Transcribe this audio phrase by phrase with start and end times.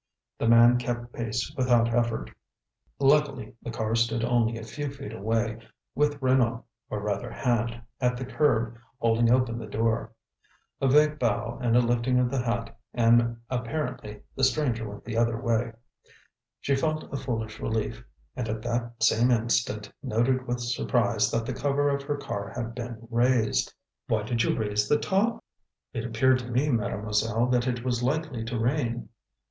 [0.39, 2.31] The man kept pace without effort.
[2.97, 5.59] Luckily, the car stood only a few feet away,
[5.93, 10.11] with Renaud, or rather Hand, at the curb, holding open the door.
[10.81, 15.15] A vague bow and a lifting of the hat, and apparently the stranger went the
[15.17, 15.71] other way.
[16.61, 18.03] She felt a foolish relief,
[18.35, 22.73] and at the same instant noted with surprise that the cover of her car had
[22.73, 23.71] been raised.
[24.07, 25.43] "Why did you raise the top?"
[25.93, 29.09] "It appeared to me, Mademoiselle, that it was likely to rain."